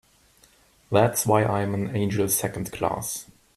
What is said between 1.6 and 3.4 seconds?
an angel Second Class.